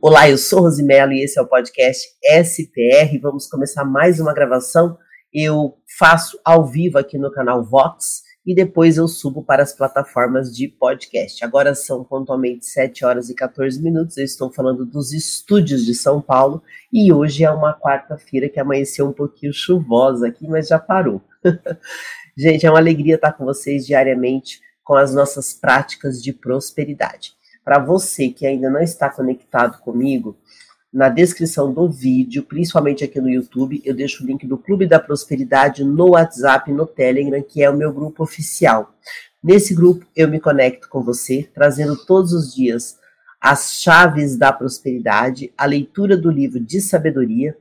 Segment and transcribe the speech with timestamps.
[0.00, 3.18] Olá, eu sou Rosimelo e esse é o podcast SPR.
[3.20, 4.96] Vamos começar mais uma gravação.
[5.34, 10.54] Eu faço ao vivo aqui no canal Vox e depois eu subo para as plataformas
[10.54, 11.44] de podcast.
[11.44, 14.16] Agora são pontualmente 7 horas e 14 minutos.
[14.16, 16.62] Eu estou falando dos estúdios de São Paulo
[16.92, 21.20] e hoje é uma quarta-feira que amanheceu um pouquinho chuvosa aqui, mas já parou.
[22.38, 27.36] Gente, é uma alegria estar com vocês diariamente com as nossas práticas de prosperidade.
[27.68, 30.38] Para você que ainda não está conectado comigo,
[30.90, 34.98] na descrição do vídeo, principalmente aqui no YouTube, eu deixo o link do Clube da
[34.98, 38.94] Prosperidade no WhatsApp, no Telegram, que é o meu grupo oficial.
[39.44, 42.96] Nesse grupo eu me conecto com você, trazendo todos os dias
[43.38, 47.54] as chaves da prosperidade, a leitura do livro de sabedoria,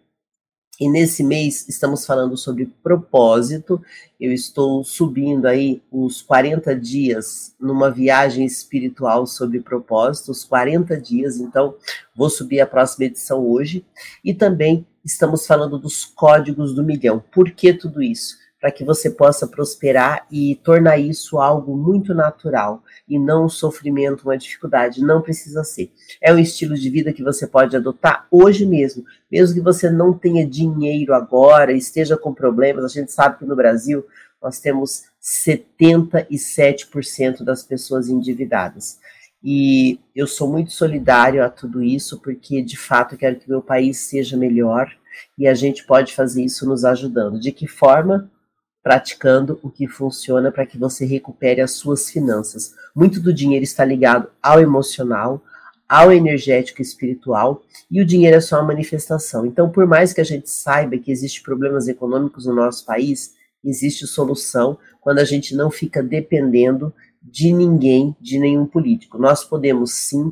[0.80, 3.82] e nesse mês estamos falando sobre propósito.
[4.20, 11.38] Eu estou subindo aí os 40 dias numa viagem espiritual sobre propósito, os 40 dias,
[11.38, 11.76] então
[12.16, 13.84] vou subir a próxima edição hoje.
[14.24, 17.24] E também estamos falando dos códigos do milhão.
[17.32, 18.36] Por que tudo isso?
[18.60, 24.24] Para que você possa prosperar e tornar isso algo muito natural e não um sofrimento,
[24.24, 25.02] uma dificuldade.
[25.02, 25.92] Não precisa ser.
[26.22, 30.14] É um estilo de vida que você pode adotar hoje mesmo, mesmo que você não
[30.14, 32.84] tenha dinheiro agora, esteja com problemas.
[32.84, 34.04] A gente sabe que no Brasil
[34.42, 39.00] nós temos 77% das pessoas endividadas.
[39.44, 43.62] E eu sou muito solidário a tudo isso, porque de fato eu quero que meu
[43.62, 44.92] país seja melhor
[45.38, 47.40] e a gente pode fazer isso nos ajudando.
[47.40, 48.32] De que forma?
[48.84, 52.74] Praticando o que funciona para que você recupere as suas finanças.
[52.96, 55.44] Muito do dinheiro está ligado ao emocional,
[55.88, 59.46] ao energético e espiritual, e o dinheiro é só uma manifestação.
[59.46, 64.06] Então, por mais que a gente saiba que existem problemas econômicos no nosso país, existe
[64.06, 69.18] solução quando a gente não fica dependendo de ninguém, de nenhum político.
[69.18, 70.32] Nós podemos sim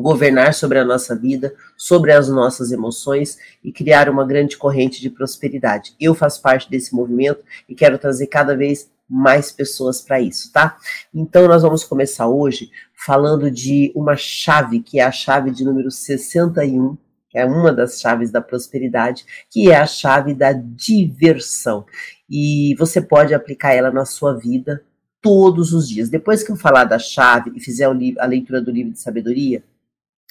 [0.00, 5.10] governar sobre a nossa vida, sobre as nossas emoções e criar uma grande corrente de
[5.10, 5.94] prosperidade.
[6.00, 10.78] Eu faço parte desse movimento e quero trazer cada vez mais pessoas para isso, tá?
[11.14, 15.90] Então nós vamos começar hoje falando de uma chave que é a chave de número
[15.90, 16.96] 61,
[17.28, 21.84] que é uma das chaves da prosperidade, que é a chave da diversão.
[22.28, 24.82] E você pode aplicar ela na sua vida
[25.20, 26.08] todos os dias.
[26.08, 27.86] Depois que eu falar da chave e fizer
[28.18, 29.62] a leitura do livro de sabedoria,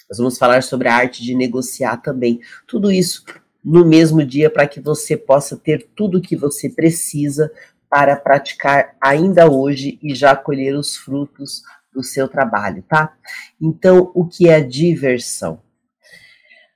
[0.08, 2.40] nós vamos falar sobre a arte de negociar também.
[2.66, 3.24] Tudo isso
[3.64, 7.50] no mesmo dia para que você possa ter tudo o que você precisa
[7.88, 13.14] para praticar ainda hoje e já colher os frutos do seu trabalho, tá?
[13.60, 15.62] Então, o que é diversão?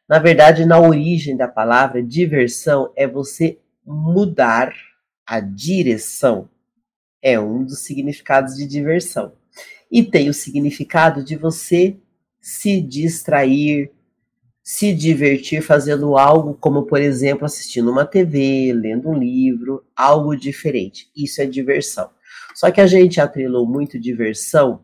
[0.08, 4.72] Na verdade, na origem da palavra, diversão é você mudar
[5.26, 6.48] a direção.
[7.20, 9.32] É um dos significados de diversão.
[9.91, 11.97] E tem o significado de você
[12.46, 13.90] se distrair,
[14.62, 21.10] se divertir fazendo algo como, por exemplo, assistindo uma TV, lendo um livro, algo diferente.
[21.16, 22.08] Isso é diversão.
[22.54, 24.80] Só que a gente atrelou muito diversão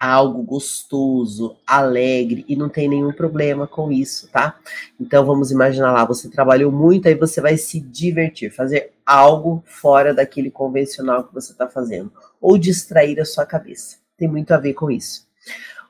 [0.00, 4.58] a algo gostoso, alegre e não tem nenhum problema com isso, tá?
[4.98, 10.12] Então vamos imaginar lá, você trabalhou muito, aí você vai se divertir, fazer algo fora
[10.12, 13.98] daquele convencional que você está fazendo, ou distrair a sua cabeça.
[14.16, 15.24] Tem muito a ver com isso.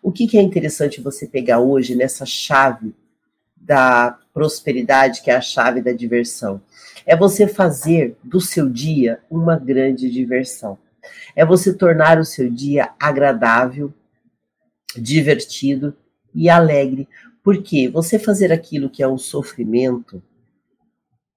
[0.05, 2.95] O que, que é interessante você pegar hoje nessa chave
[3.57, 6.61] da prosperidade, que é a chave da diversão?
[7.07, 10.77] É você fazer do seu dia uma grande diversão.
[11.35, 13.95] É você tornar o seu dia agradável,
[14.95, 15.97] divertido
[16.35, 17.09] e alegre.
[17.43, 20.23] Porque você fazer aquilo que é um sofrimento,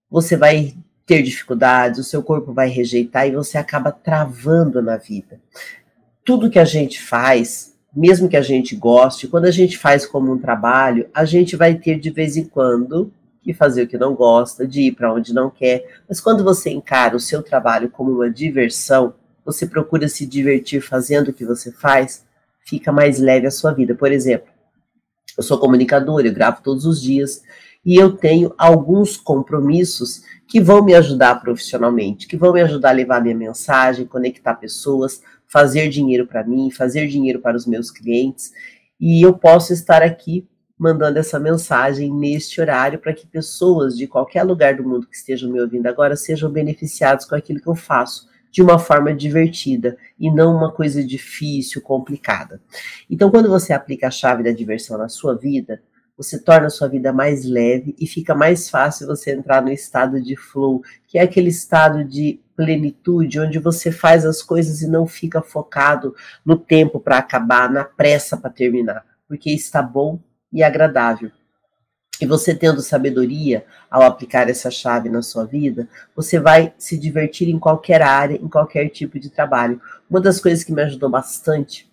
[0.09, 0.75] você vai
[1.05, 5.39] ter dificuldades, o seu corpo vai rejeitar e você acaba travando na vida.
[6.21, 10.31] Tudo que a gente faz mesmo que a gente goste, quando a gente faz como
[10.31, 14.13] um trabalho, a gente vai ter de vez em quando que fazer o que não
[14.13, 16.01] gosta, de ir para onde não quer.
[16.07, 19.13] Mas quando você encara o seu trabalho como uma diversão,
[19.45, 22.25] você procura se divertir fazendo o que você faz,
[22.59, 23.95] fica mais leve a sua vida.
[23.95, 24.49] Por exemplo,
[25.37, 27.41] eu sou comunicadora, eu gravo todos os dias
[27.85, 32.93] e eu tenho alguns compromissos que vão me ajudar profissionalmente, que vão me ajudar a
[32.93, 38.51] levar minha mensagem, conectar pessoas, fazer dinheiro para mim, fazer dinheiro para os meus clientes,
[38.99, 40.47] e eu posso estar aqui
[40.77, 45.51] mandando essa mensagem neste horário para que pessoas de qualquer lugar do mundo que estejam
[45.51, 50.31] me ouvindo agora sejam beneficiados com aquilo que eu faço de uma forma divertida e
[50.31, 52.61] não uma coisa difícil, complicada.
[53.09, 55.81] Então, quando você aplica a chave da diversão na sua vida,
[56.17, 60.19] você torna a sua vida mais leve e fica mais fácil você entrar no estado
[60.21, 65.05] de flow, que é aquele estado de plenitude, onde você faz as coisas e não
[65.05, 70.19] fica focado no tempo para acabar, na pressa para terminar, porque está bom
[70.51, 71.31] e agradável.
[72.19, 77.47] E você tendo sabedoria ao aplicar essa chave na sua vida, você vai se divertir
[77.47, 79.79] em qualquer área, em qualquer tipo de trabalho.
[80.09, 81.87] Uma das coisas que me ajudou bastante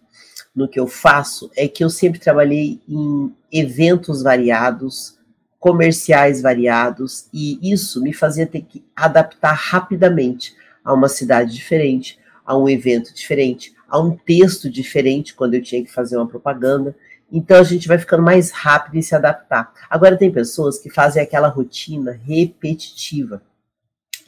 [0.57, 5.19] no que eu faço é que eu sempre trabalhei em eventos variados,
[5.65, 12.55] comerciais variados, e isso me fazia ter que adaptar rapidamente a uma cidade diferente, a
[12.55, 16.95] um evento diferente, a um texto diferente quando eu tinha que fazer uma propaganda.
[17.33, 19.73] Então a gente vai ficando mais rápido em se adaptar.
[19.89, 23.41] Agora tem pessoas que fazem aquela rotina repetitiva.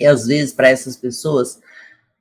[0.01, 1.61] E às vezes para essas pessoas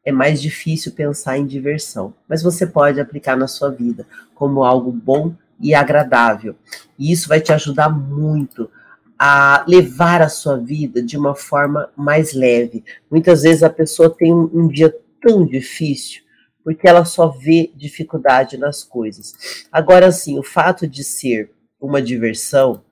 [0.04, 4.92] é mais difícil pensar em diversão, mas você pode aplicar na sua vida como algo
[4.92, 6.54] bom e agradável.
[7.00, 8.70] E isso vai te ajudar muito
[9.18, 12.84] a levar a sua vida de uma forma mais leve.
[13.10, 16.24] Muitas vezes a pessoa tem um, dia tão difícil
[16.64, 19.68] porque ela só vê dificuldade nas coisas.
[19.72, 22.84] Agora sim, o fato de ser uma diversão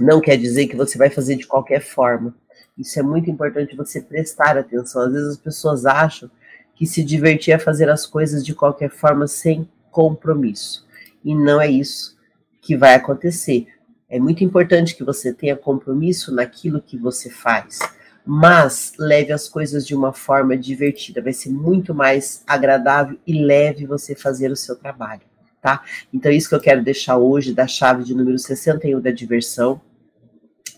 [0.00, 2.34] não quer dizer que você vai fazer de qualquer forma.
[2.76, 5.02] Isso é muito importante você prestar atenção.
[5.02, 6.30] Às vezes as pessoas acham
[6.74, 10.86] que se divertir é fazer as coisas de qualquer forma sem compromisso.
[11.24, 12.16] E não é isso
[12.60, 13.66] que vai acontecer.
[14.08, 17.80] É muito importante que você tenha compromisso naquilo que você faz,
[18.24, 21.20] mas leve as coisas de uma forma divertida.
[21.20, 25.22] Vai ser muito mais agradável e leve você fazer o seu trabalho,
[25.60, 25.82] tá?
[26.14, 29.80] Então, isso que eu quero deixar hoje da chave de número 61 da diversão.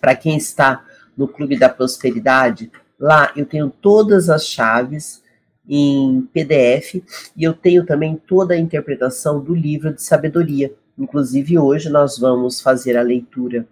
[0.00, 0.82] Para quem está
[1.14, 5.22] no Clube da Prosperidade, lá eu tenho todas as chaves
[5.68, 7.02] em PDF
[7.36, 12.60] e eu tenho também toda a interpretação do livro de sabedoria Inclusive, hoje nós vamos
[12.60, 13.64] fazer a leitura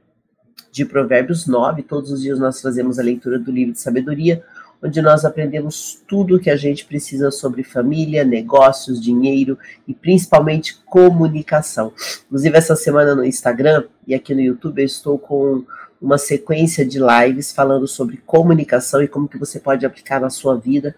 [0.70, 1.82] de Provérbios 9.
[1.82, 4.44] Todos os dias nós fazemos a leitura do livro de sabedoria,
[4.80, 9.58] onde nós aprendemos tudo o que a gente precisa sobre família, negócios, dinheiro
[9.88, 11.92] e principalmente comunicação.
[12.26, 15.64] Inclusive, essa semana no Instagram e aqui no YouTube eu estou com
[16.00, 20.56] uma sequência de lives falando sobre comunicação e como que você pode aplicar na sua
[20.56, 20.94] vida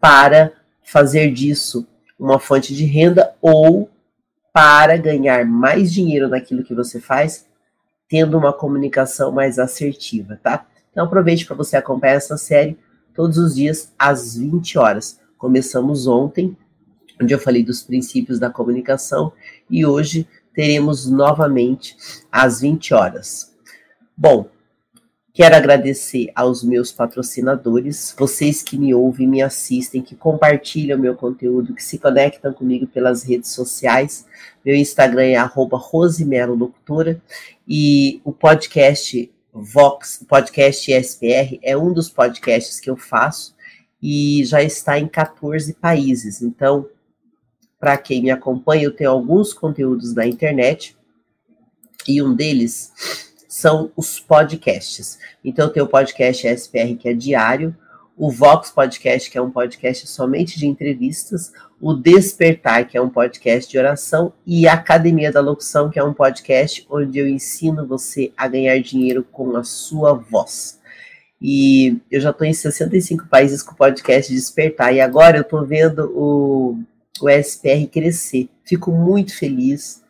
[0.00, 0.52] para
[0.82, 1.86] fazer disso
[2.18, 3.88] uma fonte de renda ou
[4.52, 7.46] para ganhar mais dinheiro naquilo que você faz,
[8.08, 10.66] tendo uma comunicação mais assertiva, tá?
[10.90, 12.78] Então aproveite para você acompanhar essa série
[13.14, 15.20] todos os dias às 20 horas.
[15.38, 16.56] Começamos ontem,
[17.20, 19.32] onde eu falei dos princípios da comunicação,
[19.68, 21.96] e hoje teremos novamente
[22.32, 23.54] às 20 horas.
[24.16, 24.48] Bom,
[25.32, 31.72] Quero agradecer aos meus patrocinadores, vocês que me ouvem, me assistem, que compartilham meu conteúdo,
[31.72, 34.26] que se conectam comigo pelas redes sociais.
[34.64, 37.22] Meu Instagram é @rosimelolocutora
[37.66, 43.54] e o podcast Vox, podcast SPR é um dos podcasts que eu faço
[44.02, 46.42] e já está em 14 países.
[46.42, 46.88] Então,
[47.78, 50.96] para quem me acompanha, eu tenho alguns conteúdos na internet
[52.06, 53.29] e um deles
[53.60, 55.18] são os podcasts.
[55.44, 57.76] Então tem o podcast SPR, que é diário,
[58.16, 63.10] o Vox Podcast, que é um podcast somente de entrevistas, o Despertar, que é um
[63.10, 67.86] podcast de oração, e a Academia da Locução, que é um podcast onde eu ensino
[67.86, 70.80] você a ganhar dinheiro com a sua voz.
[71.40, 75.66] E eu já estou em 65 países com o podcast Despertar, e agora eu estou
[75.66, 76.78] vendo o,
[77.20, 78.48] o SPR crescer.
[78.64, 80.02] Fico muito feliz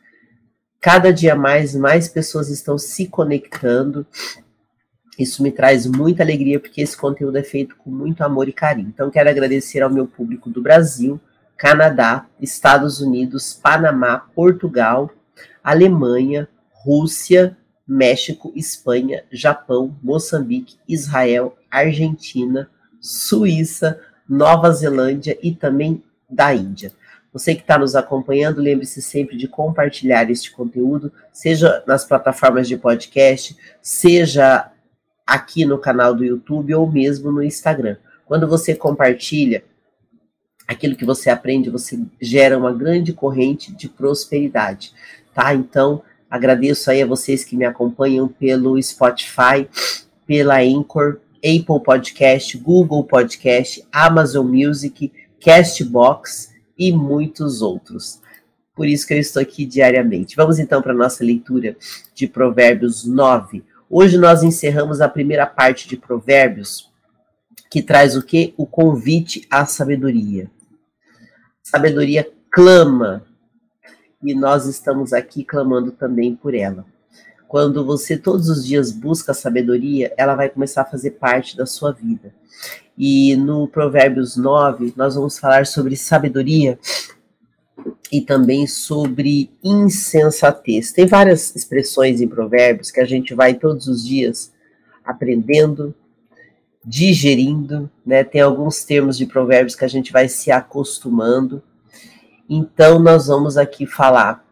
[0.81, 4.07] Cada dia mais, mais pessoas estão se conectando.
[5.19, 8.88] Isso me traz muita alegria, porque esse conteúdo é feito com muito amor e carinho.
[8.88, 11.21] Então, quero agradecer ao meu público do Brasil,
[11.55, 15.11] Canadá, Estados Unidos, Panamá, Portugal,
[15.62, 17.55] Alemanha, Rússia,
[17.87, 26.93] México, Espanha, Japão, Moçambique, Israel, Argentina, Suíça, Nova Zelândia e também da Índia.
[27.33, 32.77] Você que está nos acompanhando, lembre-se sempre de compartilhar este conteúdo, seja nas plataformas de
[32.77, 34.71] podcast, seja
[35.25, 37.97] aqui no canal do YouTube ou mesmo no Instagram.
[38.27, 39.63] Quando você compartilha
[40.67, 44.93] aquilo que você aprende, você gera uma grande corrente de prosperidade,
[45.33, 45.55] tá?
[45.55, 49.69] Então, agradeço aí a vocês que me acompanham pelo Spotify,
[50.27, 58.23] pela Anchor, Apple Podcast, Google Podcast, Amazon Music, Castbox e muitos outros.
[58.75, 60.35] Por isso que eu estou aqui diariamente.
[60.35, 61.77] Vamos então para a nossa leitura
[62.15, 63.63] de Provérbios 9.
[63.91, 66.91] Hoje nós encerramos a primeira parte de Provérbios,
[67.71, 68.55] que traz o que?
[68.57, 70.51] O convite à sabedoria.
[71.63, 73.27] Sabedoria clama,
[74.23, 76.87] e nós estamos aqui clamando também por ela.
[77.47, 81.67] Quando você todos os dias busca a sabedoria, ela vai começar a fazer parte da
[81.67, 82.33] sua vida.
[83.02, 86.78] E no Provérbios 9, nós vamos falar sobre sabedoria
[88.12, 90.92] e também sobre insensatez.
[90.92, 94.52] Tem várias expressões em provérbios que a gente vai todos os dias
[95.02, 95.95] aprendendo,
[96.85, 98.23] digerindo, né?
[98.23, 101.62] Tem alguns termos de provérbios que a gente vai se acostumando.
[102.50, 104.45] Então nós vamos aqui falar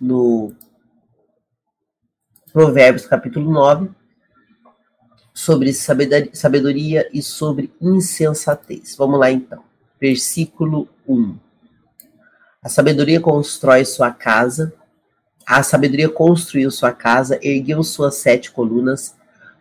[0.00, 0.52] no
[2.52, 3.90] Provérbios capítulo 9
[5.36, 8.96] sobre sabedoria e sobre insensatez.
[8.96, 9.62] Vamos lá então.
[10.00, 11.36] Versículo 1.
[12.62, 14.72] A sabedoria constrói sua casa,
[15.46, 19.14] a sabedoria construiu sua casa, ergueu suas sete colunas,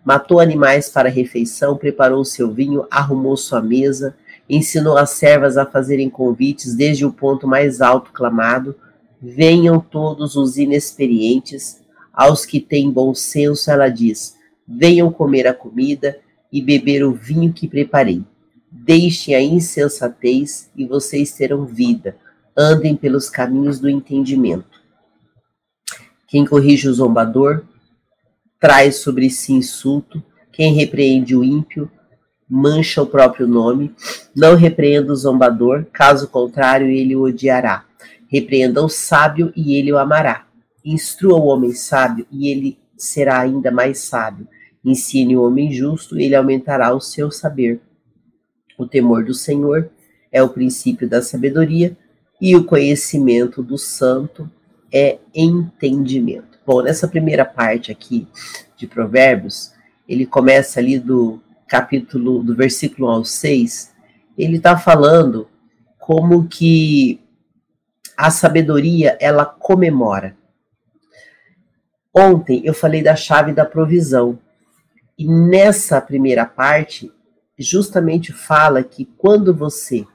[0.03, 4.15] matou animais para refeição, preparou seu vinho, arrumou sua mesa,
[4.49, 8.77] ensinou as servas a fazerem convites desde o ponto mais alto clamado:
[9.21, 11.81] Venham todos os inexperientes,
[12.13, 14.35] aos que têm bom senso, ela diz:
[14.67, 16.19] Venham comer a comida
[16.51, 18.23] e beber o vinho que preparei.
[18.71, 22.17] Deixem a insensatez e vocês terão vida
[22.57, 24.79] andem pelos caminhos do entendimento.
[26.27, 27.65] Quem corrige o zombador
[28.59, 31.91] traz sobre si insulto, quem repreende o ímpio
[32.49, 33.93] mancha o próprio nome.
[34.35, 37.83] Não repreenda o zombador, caso contrário, ele o odiará.
[38.27, 40.47] Repreenda o sábio e ele o amará.
[40.83, 44.47] Instrua o homem sábio e ele será ainda mais sábio.
[44.85, 47.81] Ensine o homem justo, ele aumentará o seu saber.
[48.77, 49.89] O temor do Senhor
[50.31, 51.97] é o princípio da sabedoria
[52.39, 54.49] e o conhecimento do santo
[54.93, 56.59] é entendimento.
[56.65, 58.27] Bom, nessa primeira parte aqui
[58.77, 59.73] de Provérbios,
[60.07, 63.93] ele começa ali do capítulo, do versículo 1 ao 6,
[64.37, 65.47] ele está falando
[65.97, 67.19] como que
[68.15, 70.37] a sabedoria ela comemora.
[72.13, 74.39] Ontem eu falei da chave da provisão.
[75.17, 77.11] E nessa primeira parte,
[77.57, 80.05] justamente fala que quando você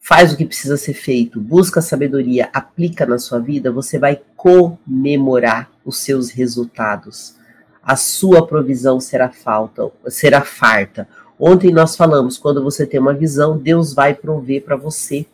[0.00, 5.70] faz o que precisa ser feito, busca sabedoria, aplica na sua vida, você vai comemorar
[5.84, 7.36] os seus resultados.
[7.82, 11.06] A sua provisão será falta, será farta.
[11.38, 15.26] Ontem nós falamos, quando você tem uma visão, Deus vai prover para você.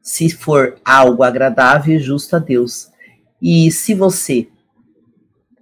[0.00, 2.92] Se for algo agradável e justo a Deus.
[3.42, 4.48] E se você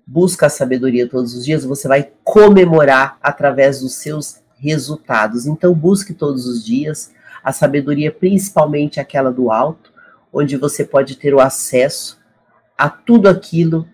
[0.07, 5.47] busca a sabedoria todos os dias, você vai comemorar através dos seus resultados.
[5.47, 9.93] Então busque todos os dias a sabedoria, principalmente aquela do alto,
[10.33, 12.19] onde você pode ter o acesso
[12.77, 13.87] a tudo aquilo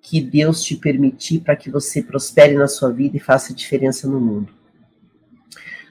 [0.00, 4.20] que Deus te permitir para que você prospere na sua vida e faça diferença no
[4.20, 4.52] mundo.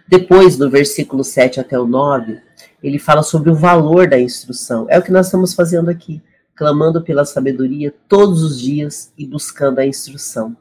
[0.07, 2.39] Depois, do versículo 7 até o 9,
[2.81, 4.85] ele fala sobre o valor da instrução.
[4.89, 6.21] É o que nós estamos fazendo aqui,
[6.55, 10.55] clamando pela sabedoria todos os dias e buscando a instrução.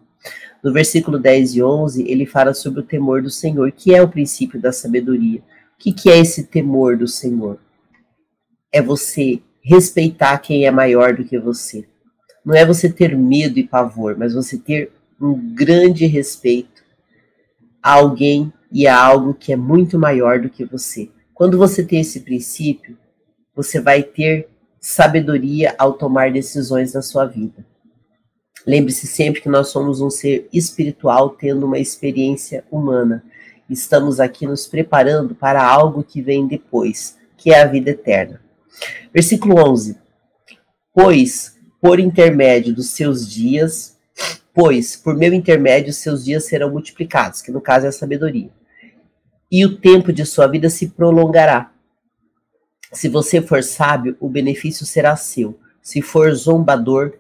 [0.63, 4.09] No versículo 10 e 11, ele fala sobre o temor do Senhor, que é o
[4.09, 5.43] princípio da sabedoria
[5.83, 7.59] que, que é esse temor do Senhor?
[8.71, 11.89] É você respeitar quem é maior do que você.
[12.45, 16.85] Não é você ter medo e pavor, mas você ter um grande respeito
[17.83, 21.11] a alguém e a algo que é muito maior do que você.
[21.35, 22.97] Quando você tem esse princípio,
[23.53, 24.49] você vai ter
[24.83, 27.65] sabedoria ao tomar decisões na sua vida.
[28.67, 33.25] Lembre-se sempre que nós somos um ser espiritual tendo uma experiência humana
[33.73, 38.41] estamos aqui nos preparando para algo que vem depois, que é a vida eterna.
[39.12, 39.97] Versículo 11:
[40.95, 43.97] Pois, por intermédio dos seus dias,
[44.55, 48.51] pois, por meu intermédio, seus dias serão multiplicados, que no caso é a sabedoria,
[49.51, 51.72] e o tempo de sua vida se prolongará.
[52.93, 55.59] Se você for sábio, o benefício será seu.
[55.81, 57.15] Se for zombador,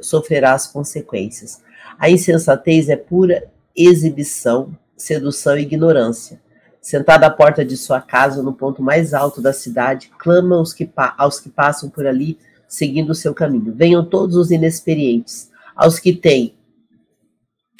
[0.00, 1.62] sofrerá as consequências.
[1.98, 6.40] A insensatez é pura exibição sedução e ignorância.
[6.80, 10.88] Sentada à porta de sua casa, no ponto mais alto da cidade, clama aos que,
[11.18, 13.74] aos que passam por ali, seguindo o seu caminho.
[13.74, 15.50] Venham todos os inexperientes.
[15.74, 16.54] Aos que têm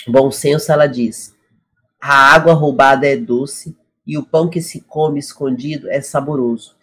[0.07, 1.35] bom senso, ela diz:
[2.01, 6.77] a água roubada é doce e o pão que se come escondido é saboroso.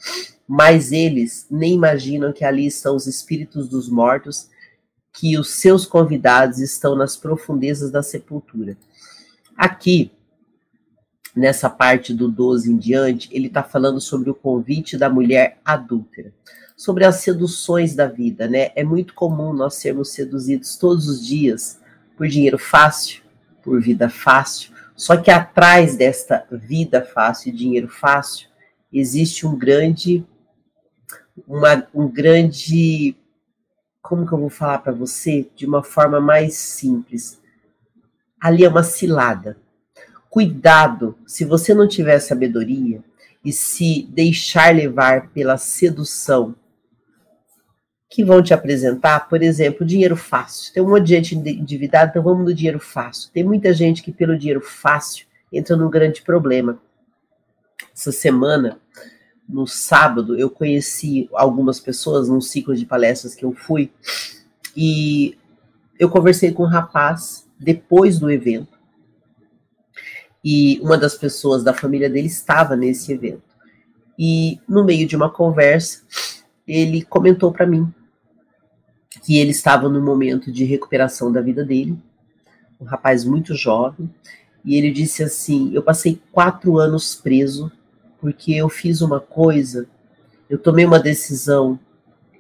[0.48, 4.50] Mas eles nem imaginam que ali estão os espíritos dos mortos,
[5.14, 8.76] que os seus convidados estão nas profundezas da sepultura.
[9.56, 10.12] Aqui,
[11.36, 16.34] nessa parte do 12 em diante, ele está falando sobre o convite da mulher adúltera,
[16.76, 18.72] sobre as seduções da vida, né?
[18.76, 21.80] É muito comum nós sermos seduzidos todos os dias
[22.18, 23.22] por dinheiro fácil,
[23.64, 28.48] por vida fácil, só que atrás desta vida fácil e dinheiro fácil
[28.92, 30.26] existe um grande
[31.48, 33.16] uma, um grande
[34.02, 37.42] como que eu vou falar para você de uma forma mais simples?
[38.40, 39.58] Ali é uma cilada.
[40.30, 43.02] Cuidado, se você não tiver sabedoria
[43.44, 46.54] e se deixar levar pela sedução
[48.14, 50.72] que vão te apresentar, por exemplo, dinheiro fácil.
[50.72, 53.32] Tem um monte de gente endividada, então vamos no dinheiro fácil.
[53.34, 56.78] Tem muita gente que, pelo dinheiro fácil, entra num grande problema.
[57.92, 58.78] Essa semana,
[59.50, 63.92] no sábado, eu conheci algumas pessoas num ciclo de palestras que eu fui
[64.78, 65.36] e
[65.98, 68.78] eu conversei com um rapaz depois do evento.
[70.46, 73.42] E uma das pessoas da família dele estava nesse evento.
[74.20, 76.04] E no meio de uma conversa,
[76.68, 77.92] ele comentou para mim
[79.24, 81.98] que ele estava no momento de recuperação da vida dele,
[82.80, 84.14] um rapaz muito jovem,
[84.64, 87.72] e ele disse assim: Eu passei quatro anos preso
[88.20, 89.88] porque eu fiz uma coisa,
[90.50, 91.80] eu tomei uma decisão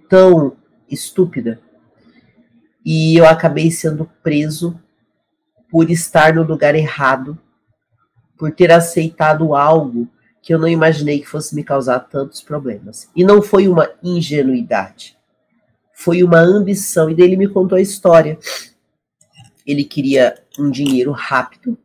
[0.09, 0.55] tão
[0.89, 1.59] estúpida
[2.85, 4.79] e eu acabei sendo preso
[5.69, 7.37] por estar no lugar errado,
[8.37, 10.07] por ter aceitado algo
[10.41, 13.09] que eu não imaginei que fosse me causar tantos problemas.
[13.15, 15.17] E não foi uma ingenuidade
[16.03, 17.09] foi uma ambição.
[17.09, 18.37] E daí ele me contou a história.
[19.65, 21.77] Ele queria um dinheiro rápido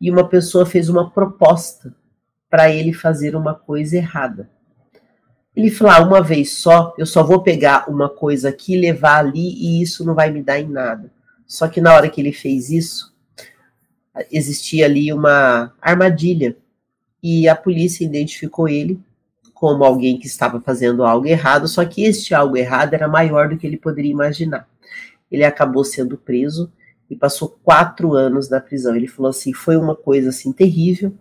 [0.00, 1.94] e uma pessoa fez uma proposta
[2.48, 4.50] para ele fazer uma coisa errada.
[5.54, 9.54] Ele falou: ah, uma vez só, eu só vou pegar uma coisa aqui, levar ali
[9.54, 11.12] e isso não vai me dar em nada.
[11.46, 13.14] Só que na hora que ele fez isso,
[14.30, 16.56] existia ali uma armadilha
[17.22, 19.00] e a polícia identificou ele
[19.60, 23.58] como alguém que estava fazendo algo errado, só que este algo errado era maior do
[23.58, 24.66] que ele poderia imaginar.
[25.30, 26.72] Ele acabou sendo preso
[27.10, 28.96] e passou quatro anos na prisão.
[28.96, 31.12] Ele falou assim: foi uma coisa assim terrível.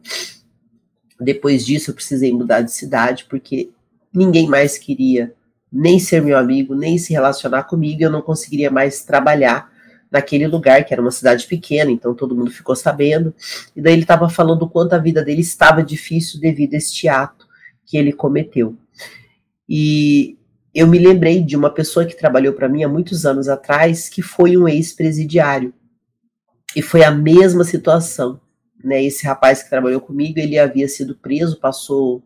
[1.20, 3.72] Depois disso, eu precisei mudar de cidade porque
[4.14, 5.34] ninguém mais queria
[5.70, 8.02] nem ser meu amigo, nem se relacionar comigo.
[8.02, 9.70] Eu não conseguiria mais trabalhar
[10.10, 13.36] naquele lugar, que era uma cidade pequena, então todo mundo ficou sabendo.
[13.76, 17.10] E daí ele estava falando o quanto a vida dele estava difícil devido a este
[17.10, 17.39] ato
[17.90, 18.78] que ele cometeu.
[19.68, 20.38] E
[20.74, 24.22] eu me lembrei de uma pessoa que trabalhou para mim há muitos anos atrás, que
[24.22, 25.74] foi um ex-presidiário.
[26.76, 28.40] E foi a mesma situação.
[28.84, 29.04] Né?
[29.04, 32.22] Esse rapaz que trabalhou comigo, ele havia sido preso, passou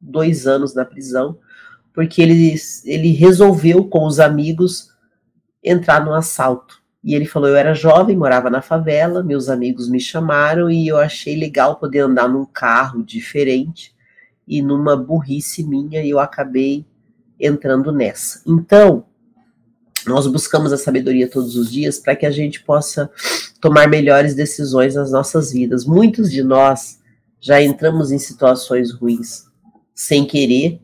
[0.00, 1.36] dois anos na prisão,
[1.92, 4.90] porque ele, ele resolveu com os amigos
[5.64, 6.80] entrar no assalto.
[7.02, 10.96] E ele falou: Eu era jovem, morava na favela, meus amigos me chamaram e eu
[10.96, 13.97] achei legal poder andar num carro diferente
[14.48, 16.86] e numa burrice minha eu acabei
[17.38, 18.40] entrando nessa.
[18.46, 19.04] Então,
[20.06, 23.10] nós buscamos a sabedoria todos os dias para que a gente possa
[23.60, 25.84] tomar melhores decisões nas nossas vidas.
[25.84, 26.98] Muitos de nós
[27.40, 29.46] já entramos em situações ruins
[29.94, 30.80] sem querer,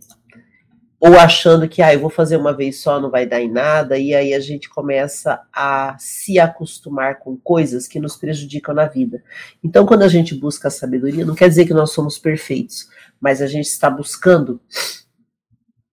[1.06, 3.98] ou achando que ah, eu vou fazer uma vez só, não vai dar em nada,
[3.98, 9.22] e aí a gente começa a se acostumar com coisas que nos prejudicam na vida.
[9.62, 12.88] Então, quando a gente busca a sabedoria, não quer dizer que nós somos perfeitos,
[13.20, 14.58] mas a gente está buscando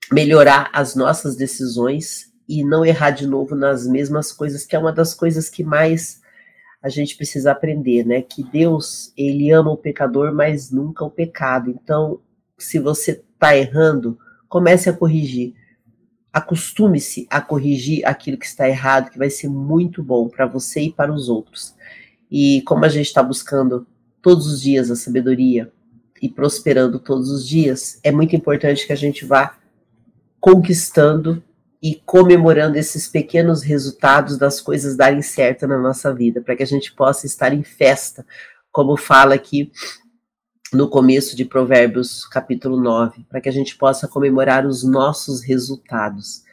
[0.10, 4.94] melhorar as nossas decisões e não errar de novo nas mesmas coisas, que é uma
[4.94, 6.22] das coisas que mais
[6.82, 8.22] a gente precisa aprender, né?
[8.22, 11.70] Que Deus, ele ama o pecador, mas nunca o pecado.
[11.70, 12.22] Então,
[12.58, 14.18] se você está errando,
[14.52, 15.54] comece a corrigir.
[16.34, 20.92] Acostume-se a corrigir aquilo que está errado, que vai ser muito bom para você e
[20.92, 21.74] para os outros.
[22.30, 23.88] E como a gente está buscando
[24.22, 25.72] todos os dias a sabedoria,
[26.22, 29.58] e prosperando todos os dias, é muito importante que a gente vá
[30.40, 31.42] conquistando
[31.82, 36.68] e comemorando esses pequenos resultados das coisas darem certo na nossa vida, para que a
[36.68, 38.26] gente possa estar em festa,
[38.70, 39.72] como fala aqui
[40.72, 46.44] no começo de Provérbios, capítulo 9, para que a gente possa comemorar os nossos resultados.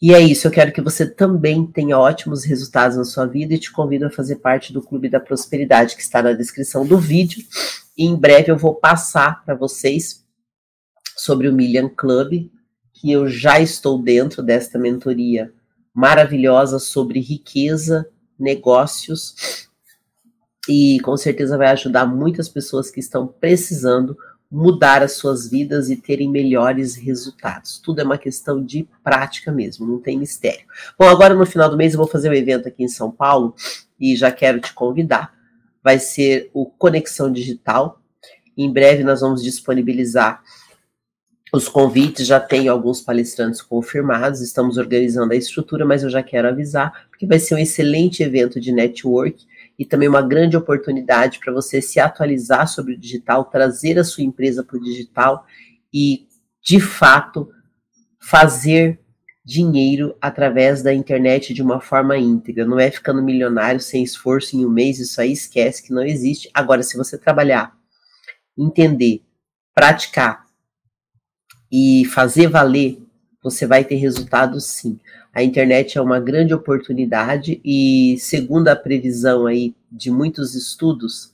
[0.00, 3.58] E é isso, eu quero que você também tenha ótimos resultados na sua vida e
[3.58, 7.44] te convido a fazer parte do Clube da Prosperidade, que está na descrição do vídeo.
[7.96, 10.24] E em breve eu vou passar para vocês
[11.16, 12.48] sobre o Million Club,
[12.92, 15.52] que eu já estou dentro desta mentoria
[15.92, 19.67] maravilhosa sobre riqueza, negócios,
[20.68, 24.16] e com certeza vai ajudar muitas pessoas que estão precisando
[24.50, 27.78] mudar as suas vidas e terem melhores resultados.
[27.78, 30.64] Tudo é uma questão de prática mesmo, não tem mistério.
[30.98, 33.54] Bom, agora no final do mês eu vou fazer um evento aqui em São Paulo
[34.00, 35.34] e já quero te convidar.
[35.82, 38.00] Vai ser o Conexão Digital.
[38.56, 40.42] Em breve nós vamos disponibilizar
[41.52, 46.48] os convites, já tem alguns palestrantes confirmados, estamos organizando a estrutura, mas eu já quero
[46.48, 49.46] avisar, porque vai ser um excelente evento de network
[49.78, 54.24] e também uma grande oportunidade para você se atualizar sobre o digital, trazer a sua
[54.24, 55.46] empresa para o digital
[55.92, 56.26] e,
[56.62, 57.48] de fato,
[58.20, 59.00] fazer
[59.44, 62.66] dinheiro através da internet de uma forma íntegra.
[62.66, 66.50] Não é ficando milionário sem esforço em um mês, isso aí esquece que não existe.
[66.52, 67.72] Agora, se você trabalhar,
[68.56, 69.22] entender
[69.78, 70.44] praticar
[71.70, 73.00] e fazer valer,
[73.42, 74.98] você vai ter resultados sim.
[75.32, 81.32] A internet é uma grande oportunidade e, segundo a previsão aí de muitos estudos,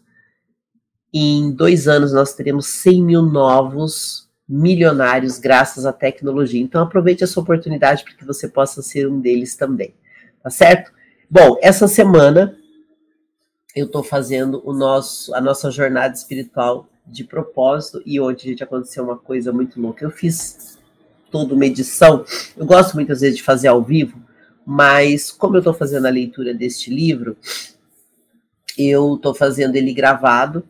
[1.13, 6.61] em dois anos nós teremos 100 mil novos milionários graças à tecnologia.
[6.61, 9.95] Então aproveite essa oportunidade para que você possa ser um deles também,
[10.43, 10.93] tá certo?
[11.31, 12.57] Bom, essa semana
[13.75, 19.05] eu estou fazendo o nosso, a nossa jornada espiritual de propósito e hoje, gente, aconteceu
[19.05, 20.05] uma coisa muito louca.
[20.05, 20.79] Eu fiz
[21.35, 22.25] toda uma edição.
[22.57, 24.23] Eu gosto muitas vezes de fazer ao vivo,
[24.65, 27.37] mas como eu estou fazendo a leitura deste livro,
[28.79, 30.63] eu estou fazendo ele gravado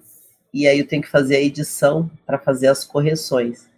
[0.55, 3.69] e aí eu tenho que fazer a edição para fazer as correções.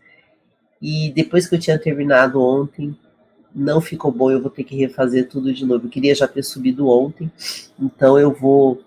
[0.80, 2.96] E depois que eu tinha terminado ontem,
[3.52, 5.86] não ficou bom, eu vou ter que refazer tudo de novo.
[5.86, 7.28] Eu queria já ter subido ontem,
[7.76, 8.80] então eu vou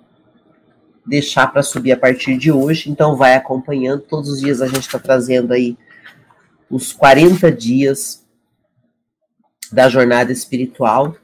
[1.05, 2.89] deixar para subir a partir de hoje.
[2.89, 4.03] Então vai acompanhando.
[4.03, 5.77] Todos os dias a gente está trazendo aí
[6.69, 8.25] os 40 dias
[9.71, 11.15] da jornada espiritual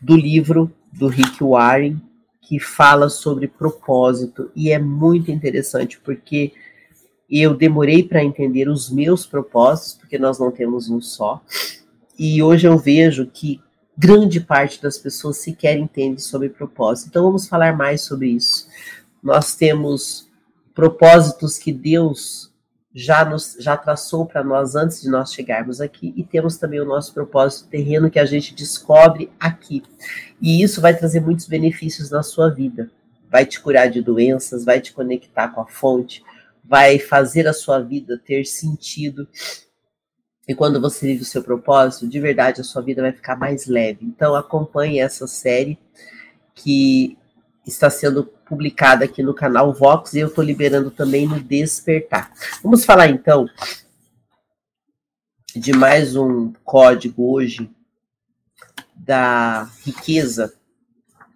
[0.00, 2.00] do livro do Rick Warren,
[2.40, 6.52] que fala sobre propósito e é muito interessante porque
[7.30, 11.42] eu demorei para entender os meus propósitos, porque nós não temos um só.
[12.18, 13.58] E hoje eu vejo que
[13.96, 17.08] grande parte das pessoas sequer entende sobre propósito.
[17.08, 18.68] Então vamos falar mais sobre isso.
[19.22, 20.28] Nós temos
[20.74, 22.51] propósitos que Deus
[22.94, 26.84] já nos já traçou para nós antes de nós chegarmos aqui e temos também o
[26.84, 29.82] nosso propósito terreno que a gente descobre aqui.
[30.40, 32.90] E isso vai trazer muitos benefícios na sua vida.
[33.30, 36.22] Vai te curar de doenças, vai te conectar com a fonte,
[36.62, 39.26] vai fazer a sua vida ter sentido.
[40.46, 43.66] E quando você vive o seu propósito, de verdade a sua vida vai ficar mais
[43.66, 44.04] leve.
[44.04, 45.78] Então acompanhe essa série
[46.54, 47.16] que
[47.66, 52.30] está sendo publicada aqui no canal Vox e eu estou liberando também no Despertar.
[52.62, 53.48] Vamos falar então
[55.56, 57.70] de mais um código hoje
[58.94, 60.52] da riqueza.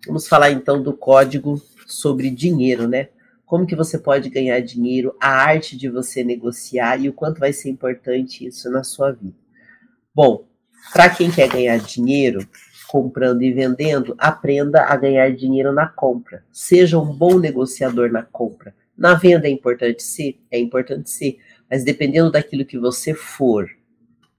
[0.06, 3.08] Vamos falar então do código sobre dinheiro, né?
[3.46, 7.54] Como que você pode ganhar dinheiro, a arte de você negociar e o quanto vai
[7.54, 9.38] ser importante isso na sua vida.
[10.14, 10.46] Bom,
[10.92, 12.46] para quem quer ganhar dinheiro,
[12.86, 16.44] comprando e vendendo, aprenda a ganhar dinheiro na compra.
[16.50, 18.74] Seja um bom negociador na compra.
[18.96, 20.40] Na venda é importante ser?
[20.50, 21.38] É importante ser.
[21.70, 23.68] Mas dependendo daquilo que você for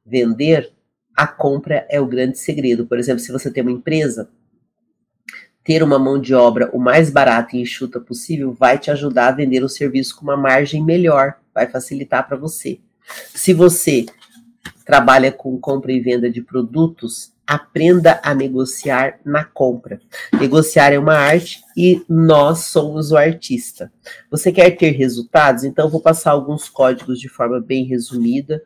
[0.05, 0.71] vender,
[1.15, 2.86] a compra é o grande segredo.
[2.86, 4.29] Por exemplo, se você tem uma empresa,
[5.63, 9.31] ter uma mão de obra o mais barata e enxuta possível vai te ajudar a
[9.36, 12.79] vender o serviço com uma margem melhor, vai facilitar para você.
[13.33, 14.05] Se você
[14.86, 20.01] trabalha com compra e venda de produtos, aprenda a negociar na compra.
[20.38, 23.91] Negociar é uma arte e nós somos o artista.
[24.29, 25.63] Você quer ter resultados?
[25.63, 28.62] Então vou passar alguns códigos de forma bem resumida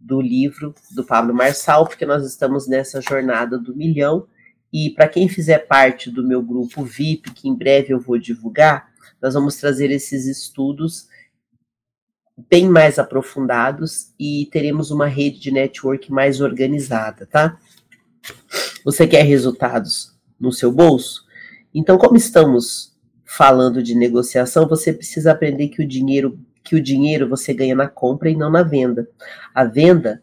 [0.00, 4.26] do livro do Pablo Marçal, porque nós estamos nessa jornada do milhão.
[4.72, 8.90] E para quem fizer parte do meu grupo VIP, que em breve eu vou divulgar,
[9.20, 11.06] nós vamos trazer esses estudos
[12.48, 17.58] bem mais aprofundados e teremos uma rede de network mais organizada, tá?
[18.84, 21.24] Você quer resultados no seu bolso?
[21.74, 22.92] Então, como estamos
[23.24, 27.88] falando de negociação, você precisa aprender que o dinheiro que o dinheiro você ganha na
[27.88, 29.08] compra e não na venda.
[29.54, 30.22] A venda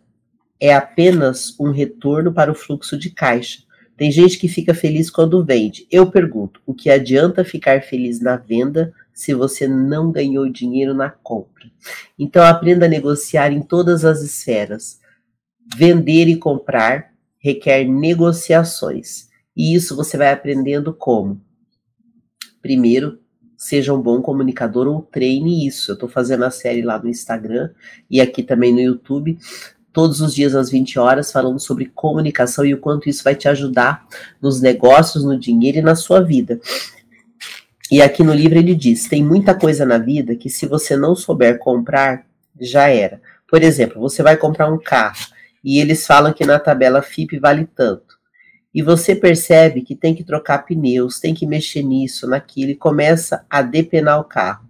[0.60, 3.64] é apenas um retorno para o fluxo de caixa.
[3.98, 5.86] Tem gente que fica feliz quando vende.
[5.92, 11.10] Eu pergunto, o que adianta ficar feliz na venda se você não ganhou dinheiro na
[11.10, 11.70] compra?
[12.18, 15.00] Então aprenda a negociar em todas as esferas.
[15.76, 19.30] Vender e comprar requer negociações.
[19.56, 21.42] E isso você vai aprendendo como?
[22.62, 23.20] Primeiro,
[23.58, 25.92] seja um bom comunicador ou treine isso.
[25.92, 27.72] Eu estou fazendo a série lá no Instagram
[28.10, 29.38] e aqui também no YouTube,
[29.92, 33.48] todos os dias às 20 horas, falando sobre comunicação e o quanto isso vai te
[33.48, 34.06] ajudar
[34.42, 36.60] nos negócios, no dinheiro e na sua vida.
[37.92, 41.16] E aqui no livro ele diz: tem muita coisa na vida que se você não
[41.16, 42.26] souber comprar,
[42.60, 43.22] já era.
[43.48, 45.18] Por exemplo, você vai comprar um carro
[45.64, 48.18] e eles falam que na tabela FIP vale tanto.
[48.74, 53.46] E você percebe que tem que trocar pneus, tem que mexer nisso, naquilo, e começa
[53.50, 54.70] a depenar o carro,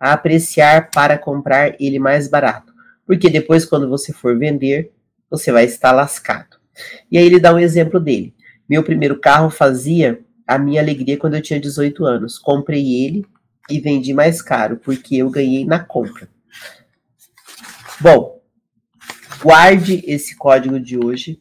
[0.00, 2.74] a apreciar para comprar ele mais barato.
[3.06, 4.92] Porque depois, quando você for vender,
[5.30, 6.56] você vai estar lascado.
[7.10, 8.34] E aí ele dá um exemplo dele.
[8.68, 12.38] Meu primeiro carro fazia a minha alegria quando eu tinha 18 anos.
[12.38, 13.24] Comprei ele
[13.70, 16.28] e vendi mais caro, porque eu ganhei na compra.
[18.00, 18.35] Bom,
[19.46, 21.38] Guarde esse código de hoje,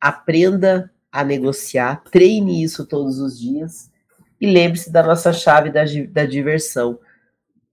[0.00, 3.90] aprenda a negociar, treine isso todos os dias
[4.40, 7.00] e lembre-se da nossa chave da, da diversão.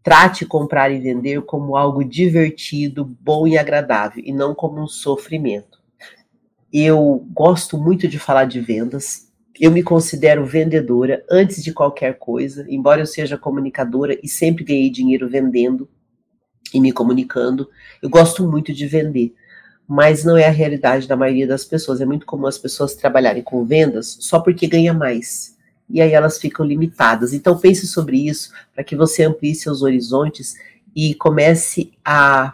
[0.02, 5.80] Trate comprar e vender como algo divertido, bom e agradável, e não como um sofrimento.
[6.74, 9.32] Eu gosto muito de falar de vendas.
[9.60, 14.90] Eu me considero vendedora antes de qualquer coisa, embora eu seja comunicadora e sempre ganhei
[14.90, 15.88] dinheiro vendendo
[16.74, 17.70] e me comunicando.
[18.02, 19.36] Eu gosto muito de vender,
[19.88, 22.02] mas não é a realidade da maioria das pessoas.
[22.02, 25.58] É muito comum as pessoas trabalharem com vendas só porque ganha mais.
[25.90, 27.34] E aí elas ficam limitadas.
[27.34, 30.56] Então pense sobre isso para que você amplie seus horizontes
[30.96, 32.54] e comece a,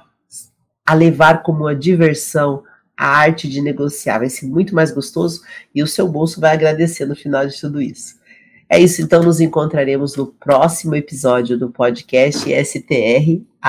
[0.86, 2.64] a levar como uma diversão
[2.98, 4.20] a arte de negociar.
[4.20, 5.42] Vai ser muito mais gostoso
[5.74, 8.20] e o seu bolso vai agradecer no final de tudo isso.
[8.72, 13.42] É isso, então nos encontraremos no próximo episódio do podcast STR